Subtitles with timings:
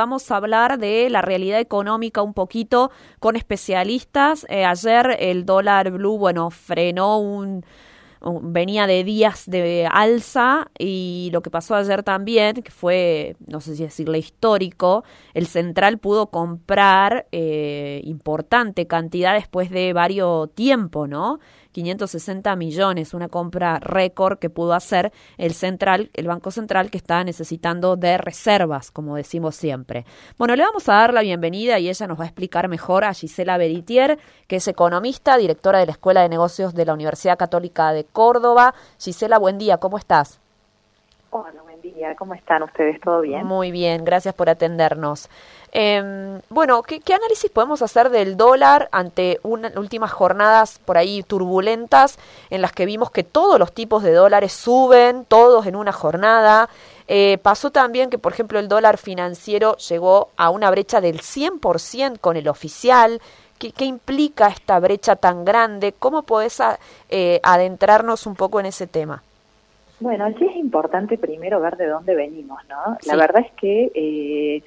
[0.00, 4.46] vamos a hablar de la realidad económica un poquito con especialistas.
[4.48, 7.62] Eh, ayer el dólar blue, bueno, frenó un
[8.42, 13.76] venía de días de alza y lo que pasó ayer también, que fue, no sé
[13.76, 21.40] si decirle histórico, el central pudo comprar eh, importante cantidad después de varios tiempo, ¿no?
[21.72, 27.22] 560 millones, una compra récord que pudo hacer el central, el Banco Central que está
[27.24, 30.04] necesitando de reservas, como decimos siempre.
[30.38, 33.14] Bueno, le vamos a dar la bienvenida y ella nos va a explicar mejor a
[33.14, 37.92] Gisela Beritier, que es economista, directora de la Escuela de Negocios de la Universidad Católica
[37.92, 38.74] de Córdoba.
[38.98, 40.40] Gisela, buen día, ¿cómo estás?
[41.32, 43.00] Hola, buen día, ¿cómo están ustedes?
[43.00, 43.46] ¿Todo bien?
[43.46, 45.30] Muy bien, gracias por atendernos.
[45.72, 52.18] Eh, bueno, ¿qué, análisis podemos hacer del dólar ante unas últimas jornadas por ahí turbulentas
[52.50, 56.68] en las que vimos que todos los tipos de dólares suben, todos en una jornada?
[57.06, 62.18] Eh, pasó también que, por ejemplo, el dólar financiero llegó a una brecha del 100%
[62.20, 63.20] con el oficial.
[63.58, 65.92] ¿Qué, ¿Qué, implica esta brecha tan grande?
[65.98, 66.60] ¿Cómo podés
[67.10, 69.22] eh, adentrarnos un poco en ese tema?
[70.00, 72.96] Bueno, aquí es importante primero ver de dónde venimos, ¿no?
[73.04, 74.62] La verdad es que eh,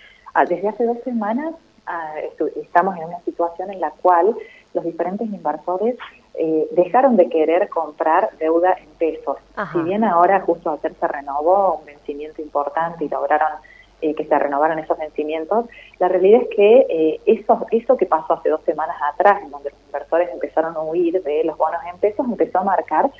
[0.47, 1.53] desde hace dos semanas
[1.85, 2.15] ah,
[2.55, 4.35] estamos en una situación en la cual
[4.73, 5.95] los diferentes inversores
[6.35, 9.37] eh, dejaron de querer comprar deuda en pesos.
[9.71, 13.59] Si bien ahora justo ayer se renovó un vencimiento importante y lograron
[14.01, 15.65] eh, que se renovaran esos vencimientos,
[15.99, 19.69] la realidad es que eh, eso, eso que pasó hace dos semanas atrás, en donde
[19.69, 23.11] los inversores empezaron a huir de los bonos en pesos, empezó a marcar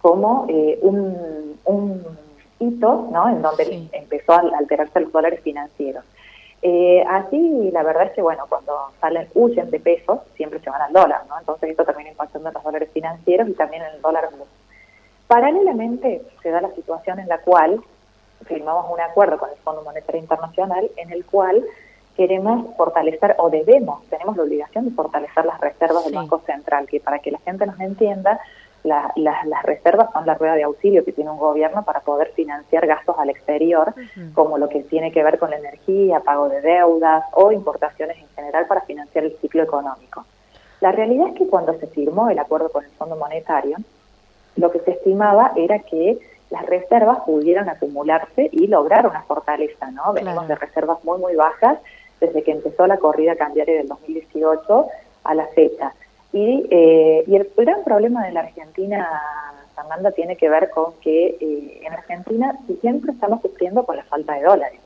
[0.00, 0.46] como
[0.82, 2.02] un, un
[2.58, 3.28] hito, ¿no?
[3.28, 6.04] En donde empezó a alterarse los dólares financieros.
[6.66, 10.80] Eh, así, la verdad es que, bueno, cuando salen, huyen de pesos, siempre se van
[10.80, 11.38] al dólar, ¿no?
[11.38, 14.46] Entonces esto también impactando en los dólares financieros y también en el dólar blue.
[15.26, 17.82] Paralelamente, se da la situación en la cual
[18.46, 21.62] firmamos un acuerdo con el Fondo Monetario Internacional en el cual
[22.16, 26.98] queremos fortalecer o debemos, tenemos la obligación de fortalecer las reservas del Banco Central, que
[26.98, 28.40] para que la gente nos entienda,
[28.84, 33.16] las reservas son la rueda de auxilio que tiene un gobierno para poder financiar gastos
[33.18, 33.94] al exterior,
[34.34, 38.28] como lo que tiene que ver con la energía, pago de deudas o importaciones en
[38.36, 40.24] general para financiar el ciclo económico.
[40.80, 43.78] La realidad es que cuando se firmó el acuerdo con el Fondo Monetario,
[44.56, 46.18] lo que se estimaba era que
[46.50, 50.12] las reservas pudieran acumularse y lograr una fortaleza, ¿no?
[50.12, 51.78] Venimos de reservas muy, muy bajas
[52.20, 54.86] desde que empezó la corrida cambiaria del 2018
[55.24, 55.94] a la fecha.
[56.34, 59.08] Y, eh, y el gran problema de la Argentina,
[59.76, 64.34] Fernanda, tiene que ver con que eh, en Argentina siempre estamos sufriendo con la falta
[64.34, 64.80] de dólares.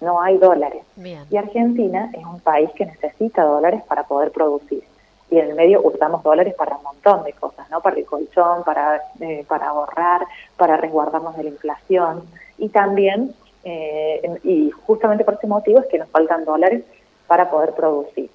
[0.00, 0.84] No hay dólares.
[1.28, 4.84] Y Argentina es un país que necesita dólares para poder producir.
[5.32, 7.80] Y en el medio usamos dólares para un montón de cosas, ¿no?
[7.80, 10.24] Para el colchón, para, eh, para ahorrar,
[10.56, 12.22] para resguardarnos de la inflación.
[12.56, 13.34] Y también,
[13.64, 16.84] y justamente por ese motivo es que nos faltan dólares
[17.26, 18.30] para poder producir.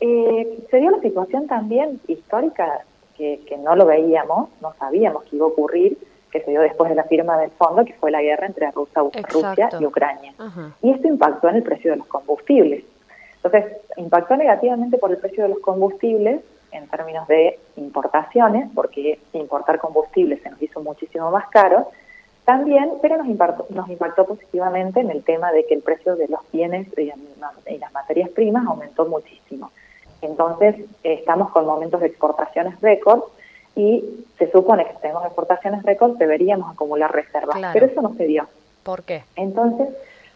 [0.00, 2.84] Eh, se dio la situación también histórica
[3.16, 5.96] que, no lo veíamos, no sabíamos que iba a ocurrir,
[6.30, 9.02] que se dio después de la firma del fondo, que fue la guerra entre Rusia,
[9.80, 10.34] y Ucrania.
[10.82, 12.84] Y esto impactó en el precio de los combustibles.
[13.36, 16.40] Entonces, impactó negativamente por el precio de los combustibles
[16.72, 21.88] en términos de importaciones, porque importar combustibles se nos hizo muchísimo más caro,
[22.44, 26.28] también, pero nos impactó, nos impactó positivamente en el tema de que el precio de
[26.28, 29.70] los bienes y las materias primas aumentó muchísimo.
[30.24, 33.22] Entonces, estamos con momentos de exportaciones récord
[33.76, 34.04] y
[34.38, 38.46] se supone que si tenemos exportaciones récord deberíamos acumular reservas, pero eso no se dio.
[38.82, 39.24] ¿Por qué?
[39.36, 39.88] Entonces,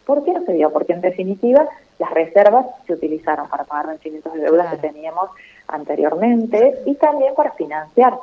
[0.05, 0.73] ¿por qué no se dio?
[0.73, 5.31] Porque en definitiva las reservas se utilizaron para pagar vencimientos de deuda que teníamos
[5.69, 8.15] anteriormente y también para financiar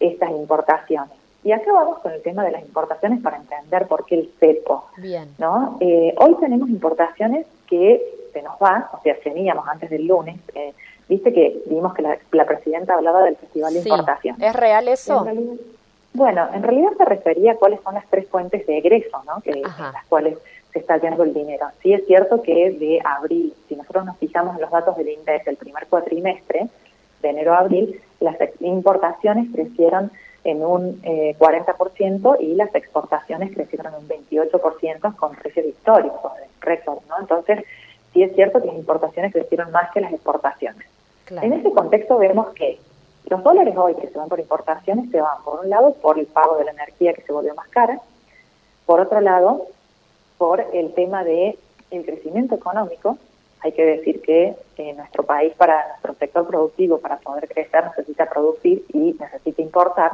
[0.00, 1.12] estas importaciones.
[1.44, 4.86] Y acá vamos con el tema de las importaciones para entender por qué el CEPO.
[4.96, 5.28] Bien.
[5.38, 5.76] ¿no?
[5.80, 10.74] Eh, hoy tenemos importaciones que se nos van, o sea, teníamos antes del lunes, eh,
[11.08, 14.42] Viste que vimos que la, presidenta hablaba del Festival de Importación.
[14.42, 15.26] ¿Es real eso?
[16.14, 19.40] bueno, en realidad se refería a cuáles son las tres fuentes de egreso, ¿no?
[19.42, 20.38] Que, en las cuales
[20.72, 21.66] se está yendo el dinero.
[21.82, 25.44] Sí es cierto que de abril, si nosotros nos fijamos en los datos del INDEC
[25.44, 26.68] del primer cuatrimestre,
[27.22, 30.10] de enero a abril, las importaciones crecieron
[30.44, 36.98] en un eh, 40% y las exportaciones crecieron en un 28% con precios históricos, récord,
[37.08, 37.20] ¿no?
[37.20, 37.64] Entonces,
[38.12, 40.86] sí es cierto que las importaciones crecieron más que las exportaciones.
[41.30, 42.78] En ese contexto vemos que
[43.28, 46.26] los dólares hoy que se van por importaciones se van, por un lado, por el
[46.26, 48.00] pago de la energía que se volvió más cara,
[48.84, 49.66] por otro lado,
[50.38, 51.58] por el tema de
[51.90, 53.18] el crecimiento económico.
[53.60, 58.26] Hay que decir que eh, nuestro país, para nuestro sector productivo, para poder crecer, necesita
[58.26, 60.12] producir y necesita importar.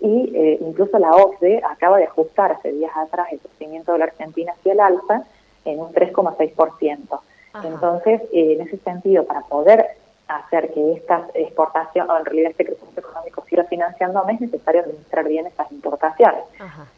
[0.00, 4.04] Y eh, incluso la OCDE acaba de ajustar hace días atrás el crecimiento de la
[4.06, 5.24] Argentina hacia el alza
[5.64, 7.20] en un 3,6%.
[7.64, 9.84] Entonces, eh, en ese sentido, para poder
[10.28, 15.26] hacer que esta exportación, o en realidad este crecimiento económico siga financiándome, es necesario administrar
[15.26, 16.40] bien esas importaciones.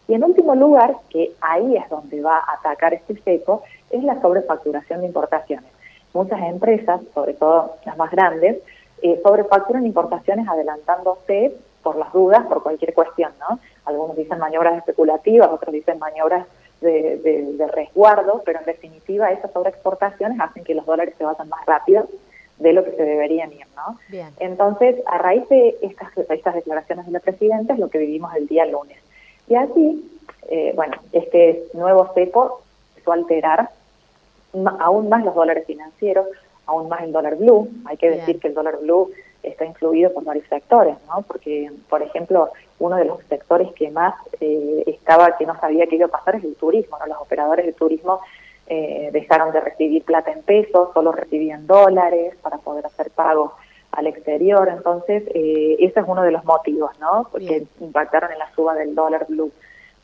[0.08, 4.20] Y en último lugar, que ahí es donde va a atacar este cepo, es la
[4.20, 5.70] sobrefacturación de importaciones.
[6.12, 8.58] Muchas empresas, sobre todo las más grandes,
[9.02, 13.58] eh, sobrefacturan importaciones adelantándose por las dudas, por cualquier cuestión, ¿no?
[13.84, 16.46] Algunos dicen maniobras especulativas, otros dicen maniobras
[16.80, 22.08] de, resguardo, pero en definitiva esas sobreexportaciones hacen que los dólares se vayan más rápido
[22.60, 23.98] de lo que se deberían ir, ¿no?
[24.38, 28.46] Entonces, a raíz de estas, estas declaraciones de la Presidenta es lo que vivimos el
[28.46, 28.98] día lunes.
[29.48, 33.70] Y así, eh, bueno, este nuevo cepo empezó a alterar
[34.78, 36.26] aún más los dólares financieros,
[36.66, 37.68] aún más el dólar blue.
[37.86, 39.10] Hay que decir que el dólar blue
[39.42, 41.22] está influido por varios sectores, ¿no?
[41.22, 45.96] Porque, por ejemplo, uno de los sectores que más eh, estaba, que no sabía qué
[45.96, 47.06] iba a pasar es el turismo, ¿no?
[47.06, 48.20] Los operadores de turismo
[48.70, 53.52] eh, dejaron de recibir plata en pesos, solo recibían dólares para poder hacer pagos
[53.90, 57.26] al exterior, entonces eh, ese es uno de los motivos, ¿no?
[57.32, 59.50] Porque impactaron en la suba del dólar blue.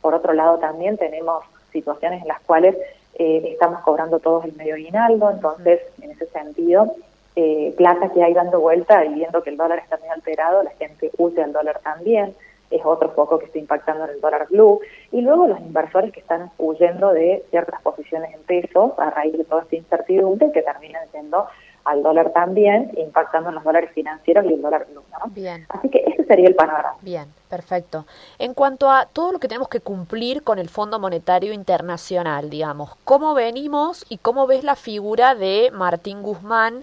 [0.01, 2.77] Por otro lado, también tenemos situaciones en las cuales
[3.15, 6.93] eh, estamos cobrando todos el medio aguinaldo, entonces, en ese sentido,
[7.37, 10.71] eh, plata que hay dando vuelta y viendo que el dólar está muy alterado, la
[10.71, 12.35] gente usa el dólar también,
[12.71, 14.81] es otro foco que está impactando en el dólar blue,
[15.13, 19.45] y luego los inversores que están huyendo de ciertas posiciones en pesos a raíz de
[19.45, 21.47] toda esta incertidumbre que terminan siendo
[21.87, 25.05] al dólar también, impactando en los dólares financieros y el dólar blue.
[25.13, 25.31] ¿no?
[25.31, 25.67] Bien.
[25.69, 26.97] Así que ese sería el panorama.
[27.01, 28.07] Bien, perfecto.
[28.41, 32.97] En cuanto a todo lo que tenemos que cumplir con el Fondo Monetario Internacional, digamos,
[33.05, 36.83] ¿cómo venimos y cómo ves la figura de Martín Guzmán?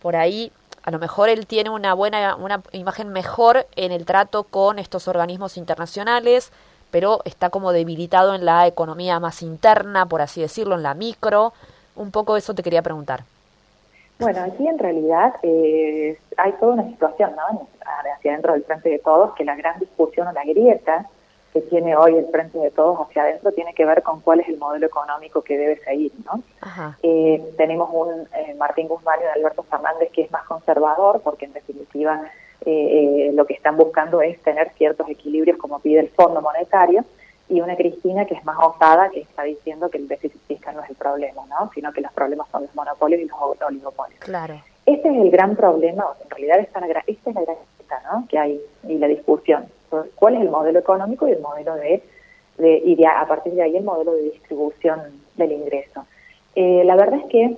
[0.00, 0.50] Por ahí,
[0.82, 5.06] a lo mejor él tiene una buena, una imagen mejor en el trato con estos
[5.08, 6.52] organismos internacionales,
[6.90, 11.52] pero está como debilitado en la economía más interna, por así decirlo, en la micro.
[11.94, 13.20] Un poco eso te quería preguntar.
[14.18, 17.66] Bueno, aquí en realidad eh, hay toda una situación, ¿no?
[18.14, 21.06] Hacia adentro del Frente de Todos, que la gran discusión o la grieta
[21.52, 24.48] que tiene hoy el Frente de Todos hacia adentro tiene que ver con cuál es
[24.48, 26.42] el modelo económico que debe seguir, ¿no?
[27.02, 31.52] Eh, tenemos un eh, Martín Guzmán y Alberto Fernández que es más conservador, porque en
[31.52, 32.22] definitiva
[32.64, 37.04] lo que están buscando es tener ciertos equilibrios como pide el Fondo Monetario,
[37.52, 40.82] y una Cristina que es más osada, que está diciendo que el déficit fiscal no
[40.82, 41.70] es el problema, ¿no?
[41.74, 44.18] sino que los problemas son los monopolios y los oligopolios.
[44.20, 44.54] Claro.
[44.86, 47.54] Este es el gran problema, en realidad esta, es la gran
[48.10, 48.26] ¿no?
[48.28, 49.66] que hay y la discusión.
[50.14, 52.02] ¿Cuál es el modelo económico y el modelo de,
[52.58, 55.00] de y a partir de ahí el modelo de distribución
[55.36, 56.04] del ingreso?
[56.54, 57.56] Eh, la verdad es que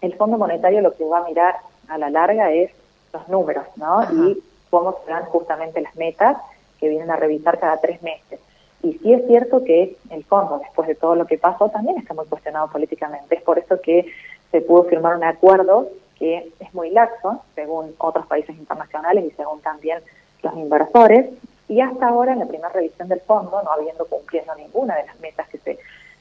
[0.00, 1.56] el Fondo Monetario lo que va a mirar
[1.88, 2.70] a la larga es
[3.12, 4.02] los números, ¿no?
[4.12, 6.36] Y cómo se dan justamente las metas
[6.78, 8.40] que vienen a revisar cada tres meses.
[8.82, 12.14] Y sí es cierto que el fondo, después de todo lo que pasó, también está
[12.14, 13.36] muy cuestionado políticamente.
[13.36, 14.06] Es por eso que
[14.50, 19.60] se pudo firmar un acuerdo que es muy laxo, según otros países internacionales y según
[19.60, 20.00] también
[20.42, 21.26] los inversores.
[21.68, 25.18] Y hasta ahora, en la primera revisión del fondo, no habiendo cumplido ninguna de las
[25.20, 25.78] metas que se,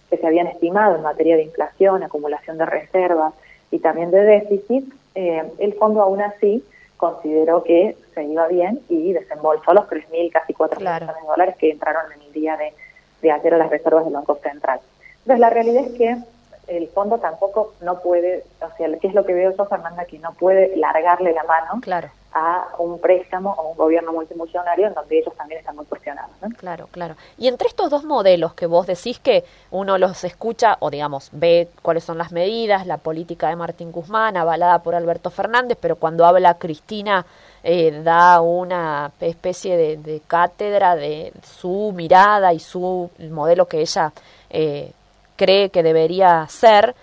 [0.09, 3.33] que se habían estimado en materia de inflación, acumulación de reservas
[3.71, 6.63] y también de déficit, eh, el fondo aún así
[6.97, 11.71] consideró que se iba bien y desembolsó los 3.000, casi 4.000 millones de dólares que
[11.71, 12.73] entraron en el día de,
[13.21, 14.79] de ayer a las reservas del Banco Central.
[15.19, 16.17] Entonces, la realidad es que
[16.67, 20.05] el fondo tampoco no puede, o sea, ¿qué es lo que veo yo, Fernanda?
[20.05, 24.93] Que no puede largarle la mano claro a un préstamo o un gobierno multimillonario en
[24.93, 26.31] donde ellos también están muy cuestionados.
[26.57, 27.15] Claro, claro.
[27.37, 31.69] Y entre estos dos modelos que vos decís que uno los escucha o digamos ve
[31.81, 36.25] cuáles son las medidas, la política de Martín Guzmán avalada por Alberto Fernández, pero cuando
[36.25, 37.25] habla Cristina
[37.63, 44.11] eh, da una especie de, cátedra de su mirada y su modelo que ella
[44.49, 44.91] eh,
[45.35, 46.95] cree que debería ser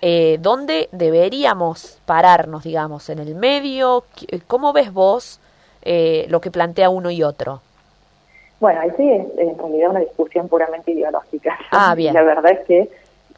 [0.00, 4.04] eh, dónde deberíamos pararnos, digamos, en el medio.
[4.46, 5.40] ¿Cómo ves vos
[5.82, 7.60] eh, lo que plantea uno y otro?
[8.60, 11.58] Bueno, ahí sí es en realidad una discusión puramente ideológica.
[11.70, 12.14] Ah, bien.
[12.14, 12.90] La verdad es que...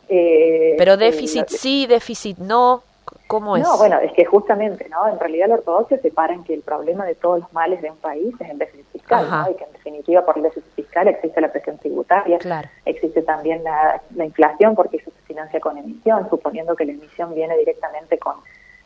[0.09, 2.83] Eh, Pero déficit sí, déficit no.
[3.30, 3.62] ¿Cómo es?
[3.62, 5.06] No, bueno, es que justamente, ¿no?
[5.06, 7.96] En realidad la ortodoxia separa en que el problema de todos los males de un
[7.96, 9.49] país es el déficit fiscal, ¿no?
[9.49, 12.40] Y que en definitiva por el déficit fiscal existe la presión tributaria,
[12.84, 17.56] existe también la, inflación porque eso se financia con emisión, suponiendo que la emisión viene
[17.56, 18.34] directamente con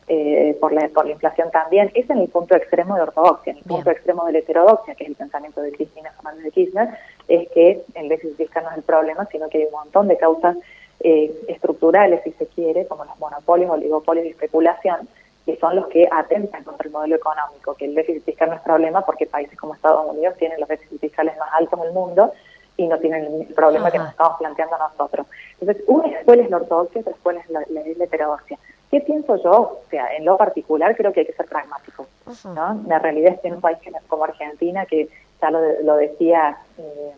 [0.08, 1.90] eh, por, la, por la inflación también.
[1.94, 3.52] Es el punto extremo de ortodoxia.
[3.52, 6.50] En el punto extremo de la heterodoxia, que es el pensamiento de Cristina Fernández de
[6.50, 6.88] Kirchner,
[7.28, 10.18] es que el déficit fiscal no es el problema, sino que hay un montón de
[10.18, 10.58] causas
[11.00, 15.08] eh, estructurales, si se quiere, como los monopolios, oligopolios y especulación,
[15.44, 18.62] que son los que atentan contra el modelo económico, que el déficit fiscal no es
[18.62, 22.32] problema porque países como Estados Unidos tienen los déficits fiscales más altos del mundo
[22.76, 25.26] y no tienen el problema que nos estamos planteando nosotros.
[25.60, 28.58] Entonces, una escuela es la ortodoxia, otra escuela es la, la, heterodoxia.
[28.90, 29.52] ¿Qué pienso yo?
[29.52, 32.06] O sea, en lo particular creo que hay que ser pragmático.
[32.44, 32.82] ¿no?
[32.88, 35.08] La realidad es que en un país como Argentina, que
[35.40, 37.12] ya lo, lo decía eh,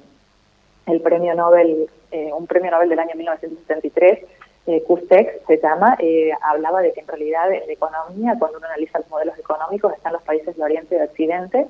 [0.87, 4.21] el premio Nobel, eh, un premio Nobel del año 1973,
[4.69, 8.67] eh, Custex se llama, eh, hablaba de que en realidad en la economía, cuando uno
[8.67, 11.67] analiza los modelos económicos, están los países de Oriente y de Occidente,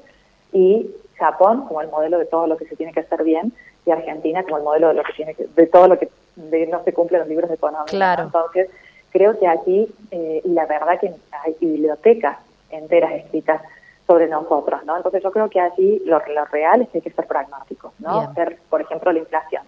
[0.52, 3.52] y Japón como el modelo de todo lo que se tiene que hacer bien,
[3.84, 6.84] y Argentina como el modelo de lo que tiene que, de todo lo que no
[6.84, 7.90] se cumple en los libros económicos.
[7.90, 8.24] Claro.
[8.24, 8.70] Entonces,
[9.10, 12.38] creo que aquí, eh, y la verdad que hay bibliotecas
[12.70, 13.62] enteras escritas
[14.06, 14.96] sobre nosotros, ¿no?
[14.96, 18.32] Entonces yo creo que allí lo, lo real es que hay que ser pragmáticos, ¿no?
[18.34, 19.62] Ver, por ejemplo, la inflación.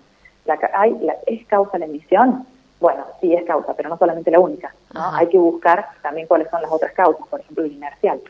[0.45, 2.47] La, hay, la, ¿Es causa la emisión?
[2.81, 5.13] Bueno, sí es causa, pero no solamente la única, ¿no?
[5.13, 8.21] Hay que buscar también cuáles son las otras causas, por ejemplo, el inercial.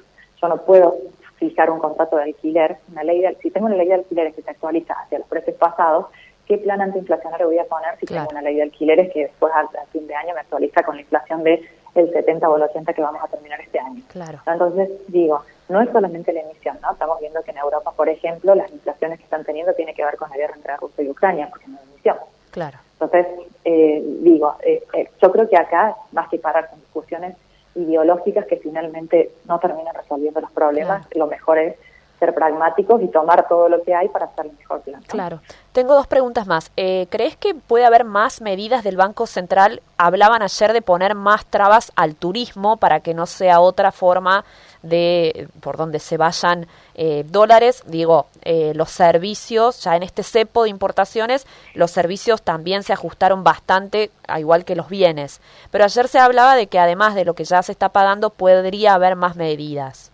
[0.41, 0.97] Yo no puedo
[1.37, 4.43] fijar un contrato de alquiler, una ley de, si tengo una ley de alquileres que
[4.43, 6.07] se actualiza hacia los precios pasados,
[6.47, 9.69] ¿qué plan antiinflacionario voy a poner si tengo una ley de alquileres que después al,
[9.93, 11.63] fin de año me actualiza con la inflación de
[11.95, 14.03] el 70 o el 80 que vamos a terminar este año?
[14.09, 14.39] Claro.
[14.47, 16.93] Entonces, digo, no es solamente la emisión, ¿no?
[16.93, 20.17] Estamos viendo que en Europa, por ejemplo, las inflaciones que están teniendo tienen que ver
[20.17, 22.17] con la guerra entre Rusia y Ucrania, porque no es emisión.
[22.51, 22.79] Claro.
[23.01, 23.27] Entonces,
[23.65, 27.37] eh, digo, eh, eh, yo creo que acá, más que parar con discusiones
[27.75, 31.77] ideológicas que finalmente no terminan resolviendo los problemas, lo mejor es
[32.19, 35.03] ser pragmáticos y tomar todo lo que hay para hacer mejor plan.
[35.07, 35.41] Claro.
[35.73, 36.73] Tengo dos preguntas más.
[36.77, 39.81] Eh, ¿Crees que puede haber más medidas del Banco Central?
[39.97, 44.45] Hablaban ayer de poner más trabas al turismo para que no sea otra forma
[44.83, 47.83] de por donde se vayan eh, dólares.
[47.87, 53.45] Digo, eh, los servicios, ya en este cepo de importaciones, los servicios también se ajustaron
[53.45, 55.41] bastante, igual que los bienes.
[55.71, 58.95] Pero ayer se hablaba de que además de lo que ya se está pagando, podría
[58.95, 60.11] haber más medidas.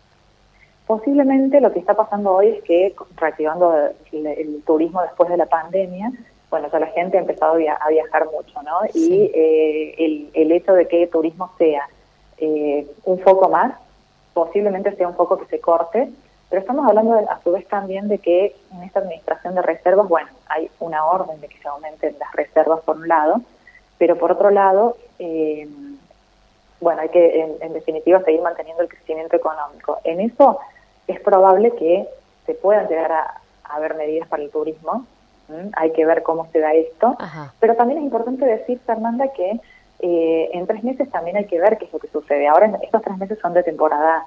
[0.87, 3.75] Posiblemente lo que está pasando hoy es que, reactivando
[4.13, 6.13] el, turismo después de la pandemia,
[6.51, 8.81] bueno, ya la gente ha empezado a viajar mucho, ¿no?
[8.93, 11.89] Y eh, el, el, hecho de que el turismo sea
[12.37, 13.75] eh, un foco más,
[14.35, 16.11] posiblemente sea un foco que se corte,
[16.51, 20.29] pero estamos hablando a su vez también de que en esta administración de reservas, bueno,
[20.49, 23.41] hay una orden de que se aumenten las reservas por un lado,
[23.97, 25.67] pero por otro lado, eh,
[26.81, 29.99] bueno, hay que en, en, definitiva seguir manteniendo el crecimiento económico.
[30.05, 30.61] En eso
[31.07, 32.09] es probable que
[32.47, 35.07] se puedan llegar a, haber medidas para el turismo.
[35.77, 37.17] Hay que ver cómo se da esto.
[37.61, 39.61] Pero también es importante decir, Fernanda, que
[40.01, 42.47] eh, en tres meses también hay que ver qué es lo que sucede.
[42.47, 44.25] Ahora estos tres meses son de temporada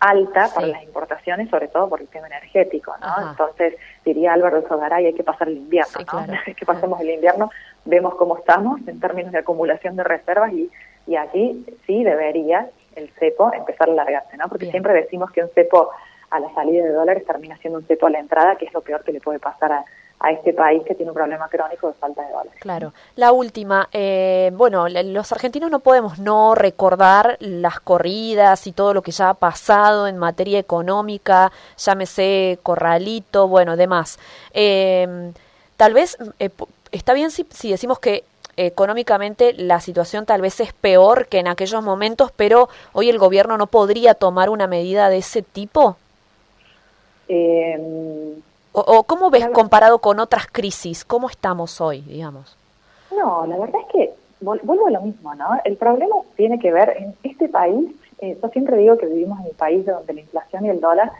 [0.00, 3.30] alta para las importaciones, sobre todo por el tema energético, ¿no?
[3.30, 6.24] Entonces, diría Álvaro Sogaray, hay que pasar el invierno, ¿no?
[6.56, 7.50] que pasemos el invierno,
[7.84, 10.70] vemos cómo estamos en términos de acumulación de reservas y,
[11.06, 14.48] y allí sí debería el cepo empezar a largarse, ¿no?
[14.48, 15.90] Porque siempre decimos que un cepo
[16.30, 18.80] a la salida de dólares termina siendo un cepo a la entrada, que es lo
[18.80, 19.84] peor que le puede pasar a,
[20.20, 22.52] a este país que tiene un problema crónico de falta de dólares.
[22.60, 22.92] Claro.
[23.16, 29.02] La última, eh, bueno, los argentinos no podemos no recordar las corridas y todo lo
[29.02, 34.18] que ya ha pasado en materia económica, llámese corralito, bueno, demás.
[34.52, 35.32] Eh,
[35.76, 36.50] tal vez eh,
[36.90, 38.24] está bien si, si decimos que
[38.56, 43.56] económicamente la situación tal vez es peor que en aquellos momentos, pero hoy el gobierno
[43.56, 45.96] no podría tomar una medida de ese tipo.
[47.28, 48.36] Eh,
[48.72, 51.04] o, cómo ves comparado con otras crisis?
[51.04, 52.56] ¿Cómo estamos hoy, digamos?
[53.10, 55.58] No, la verdad es que vuelvo a lo mismo, ¿no?
[55.64, 57.90] El problema tiene que ver en este país.
[58.20, 61.12] Eh, yo siempre digo que vivimos en un país donde la inflación y el dólar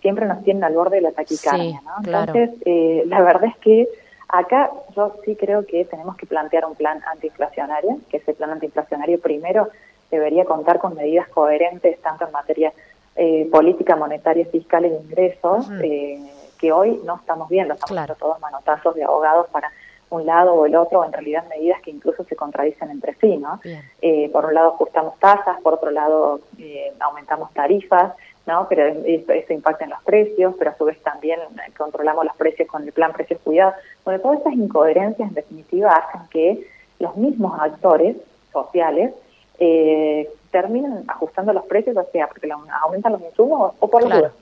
[0.00, 1.92] siempre nos tienen al borde de la taquicardia, ¿no?
[2.04, 3.88] Entonces, eh, la verdad es que
[4.28, 9.20] acá yo sí creo que tenemos que plantear un plan antiinflacionario, que ese plan antiinflacionario
[9.20, 9.68] primero
[10.10, 12.72] debería contar con medidas coherentes tanto en materia
[13.16, 16.18] eh, política monetaria, fiscal de ingresos, eh,
[16.58, 17.74] que hoy no estamos viendo.
[17.74, 19.70] Estamos viendo todos manotazos de abogados para
[20.12, 23.36] un lado o el otro, o en realidad medidas que incluso se contradicen entre sí,
[23.38, 23.60] ¿no?
[24.00, 28.12] Eh, por un lado ajustamos tasas, por otro lado eh, aumentamos tarifas,
[28.46, 28.66] ¿no?
[28.68, 31.40] Pero eso impacta en los precios, pero a su vez también
[31.76, 33.74] controlamos los precios con el plan precios cuidados.
[34.04, 36.66] Bueno, todas estas incoherencias en definitiva hacen que
[36.98, 38.16] los mismos actores
[38.52, 39.12] sociales
[39.58, 42.48] eh, terminan ajustando los precios, o sea, porque
[42.82, 44.32] aumentan los insumos o por las dudas.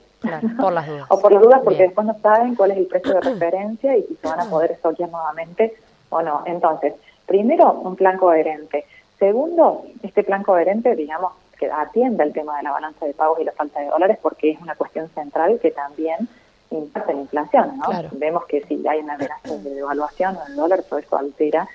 [0.59, 1.05] por las dudas.
[1.09, 4.03] o por las dudas porque después no saben cuál es el precio de referencia y
[4.03, 5.73] si se van a poder estoquear nuevamente
[6.09, 6.43] o no.
[6.45, 6.93] Entonces,
[7.25, 8.85] primero, un plan coherente.
[9.17, 13.43] Segundo, este plan coherente, digamos, que atienda el tema de la balanza de pagos y
[13.45, 16.27] la falta de dólares porque es una cuestión central que también
[16.71, 17.87] impacta en la inflación, ¿no?
[18.13, 21.67] Vemos que si hay una amenaza de devaluación del dólar, todo eso altera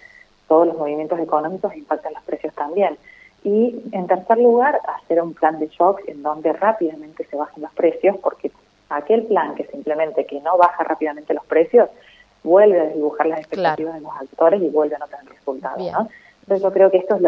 [0.49, 2.97] todos los movimientos económicos e impacta en los precios también.
[3.47, 7.73] Y en tercer lugar, hacer un plan de shock en donde rápidamente se bajen los
[7.75, 8.51] precios, porque
[8.89, 11.89] aquel plan que simplemente que no baja rápidamente los precios
[12.43, 15.79] vuelve a dibujar las expectativas de los actores y vuelve a no tener resultados.
[15.79, 17.21] Entonces yo creo que estos,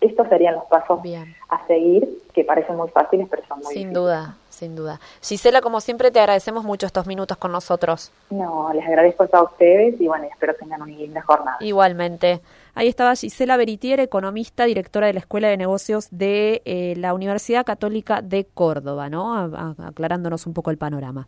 [0.00, 1.00] estos serían los pasos
[1.48, 5.00] a seguir, que parecen muy fáciles, pero son muy Sin duda, sin duda.
[5.22, 8.12] Gisela, como siempre, te agradecemos mucho estos minutos con nosotros.
[8.30, 11.56] No, les agradezco a ustedes y bueno, espero que tengan una linda jornada.
[11.60, 12.40] Igualmente.
[12.74, 17.66] Ahí estaba Gisela Beritier, economista, directora de la Escuela de Negocios de eh, la Universidad
[17.66, 19.34] Católica de Córdoba, ¿no?
[19.84, 21.26] aclarándonos un poco el panorama.